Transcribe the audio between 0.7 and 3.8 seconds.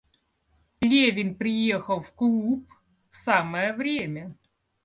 Левин приехал в клуб в самое